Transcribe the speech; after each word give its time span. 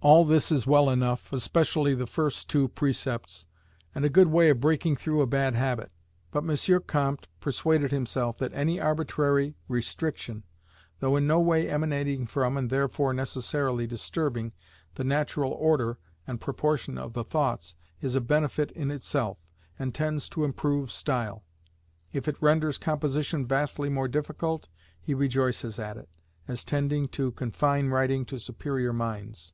All 0.00 0.24
this 0.24 0.52
is 0.52 0.64
well 0.64 0.90
enough, 0.90 1.32
especially 1.32 1.92
the 1.92 2.06
first 2.06 2.48
two 2.48 2.68
precepts, 2.68 3.46
and 3.92 4.04
a 4.04 4.08
good 4.08 4.28
way 4.28 4.48
of 4.48 4.60
breaking 4.60 4.94
through 4.94 5.20
a 5.20 5.26
bad 5.26 5.56
habit. 5.56 5.90
But 6.30 6.48
M. 6.48 6.80
Comte 6.86 7.26
persuaded 7.40 7.90
himself 7.90 8.38
that 8.38 8.52
any 8.54 8.80
arbitrary 8.80 9.56
restriction, 9.66 10.44
though 11.00 11.16
in 11.16 11.26
no 11.26 11.40
way 11.40 11.68
emanating 11.68 12.26
from, 12.28 12.56
and 12.56 12.70
therefore 12.70 13.12
necessarily 13.12 13.88
disturbing, 13.88 14.52
the 14.94 15.02
natural 15.02 15.50
order 15.50 15.98
and 16.28 16.40
proportion 16.40 16.96
of 16.96 17.12
the 17.12 17.24
thoughts, 17.24 17.74
is 18.00 18.14
a 18.14 18.20
benefit 18.20 18.70
in 18.70 18.92
itself, 18.92 19.38
and 19.80 19.96
tends 19.96 20.28
to 20.28 20.44
improve 20.44 20.92
style. 20.92 21.42
If 22.12 22.28
it 22.28 22.40
renders 22.40 22.78
composition 22.78 23.44
vastly 23.48 23.88
more 23.88 24.06
difficult, 24.06 24.68
he 25.00 25.12
rejoices 25.12 25.76
at 25.80 25.96
it, 25.96 26.08
as 26.46 26.62
tending 26.62 27.08
to 27.08 27.32
confine 27.32 27.88
writing 27.88 28.24
to 28.26 28.38
superior 28.38 28.92
minds. 28.92 29.52